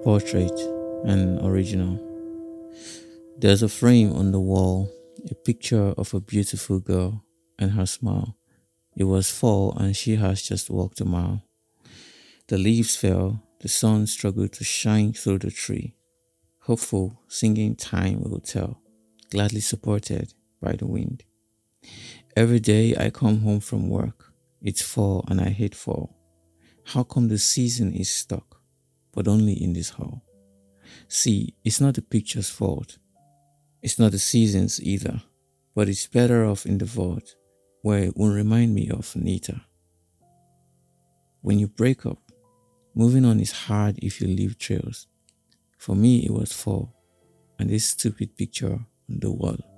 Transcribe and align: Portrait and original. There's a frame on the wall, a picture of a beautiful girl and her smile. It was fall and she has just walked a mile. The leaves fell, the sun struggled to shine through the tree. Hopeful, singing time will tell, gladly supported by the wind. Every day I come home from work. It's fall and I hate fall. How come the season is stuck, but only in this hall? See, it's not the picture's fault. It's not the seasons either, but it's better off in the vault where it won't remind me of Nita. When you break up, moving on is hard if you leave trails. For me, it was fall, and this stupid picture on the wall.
Portrait 0.00 0.58
and 1.04 1.40
original. 1.46 2.00
There's 3.38 3.62
a 3.62 3.68
frame 3.68 4.12
on 4.12 4.32
the 4.32 4.40
wall, 4.40 4.90
a 5.30 5.34
picture 5.34 5.94
of 5.96 6.12
a 6.12 6.20
beautiful 6.20 6.80
girl 6.80 7.24
and 7.58 7.70
her 7.70 7.86
smile. 7.86 8.36
It 8.96 9.04
was 9.04 9.30
fall 9.30 9.76
and 9.78 9.96
she 9.96 10.16
has 10.16 10.42
just 10.42 10.70
walked 10.70 11.00
a 11.00 11.04
mile. 11.04 11.44
The 12.48 12.58
leaves 12.58 12.96
fell, 12.96 13.42
the 13.60 13.68
sun 13.68 14.06
struggled 14.08 14.52
to 14.54 14.64
shine 14.64 15.12
through 15.12 15.38
the 15.38 15.50
tree. 15.52 15.94
Hopeful, 16.62 17.22
singing 17.28 17.76
time 17.76 18.22
will 18.22 18.40
tell, 18.40 18.80
gladly 19.30 19.60
supported 19.60 20.34
by 20.60 20.72
the 20.72 20.86
wind. 20.86 21.24
Every 22.36 22.60
day 22.60 22.96
I 22.96 23.10
come 23.10 23.40
home 23.40 23.60
from 23.60 23.88
work. 23.88 24.32
It's 24.60 24.82
fall 24.82 25.24
and 25.28 25.40
I 25.40 25.50
hate 25.50 25.74
fall. 25.74 26.16
How 26.84 27.02
come 27.02 27.28
the 27.28 27.38
season 27.38 27.92
is 27.92 28.10
stuck, 28.10 28.61
but 29.12 29.28
only 29.28 29.52
in 29.52 29.72
this 29.72 29.90
hall? 29.90 30.22
See, 31.08 31.54
it's 31.64 31.80
not 31.80 31.94
the 31.94 32.02
picture's 32.02 32.50
fault. 32.50 32.98
It's 33.82 33.98
not 33.98 34.12
the 34.12 34.18
seasons 34.18 34.80
either, 34.82 35.22
but 35.74 35.88
it's 35.88 36.06
better 36.06 36.44
off 36.44 36.66
in 36.66 36.78
the 36.78 36.84
vault 36.84 37.34
where 37.82 38.04
it 38.04 38.16
won't 38.16 38.34
remind 38.34 38.74
me 38.74 38.88
of 38.88 39.14
Nita. 39.16 39.60
When 41.40 41.58
you 41.58 41.66
break 41.66 42.06
up, 42.06 42.18
moving 42.94 43.24
on 43.24 43.40
is 43.40 43.52
hard 43.52 43.98
if 43.98 44.20
you 44.20 44.28
leave 44.28 44.58
trails. 44.58 45.08
For 45.78 45.96
me, 45.96 46.24
it 46.24 46.30
was 46.30 46.52
fall, 46.52 46.94
and 47.58 47.68
this 47.68 47.86
stupid 47.86 48.36
picture 48.36 48.74
on 48.74 48.86
the 49.08 49.32
wall. 49.32 49.71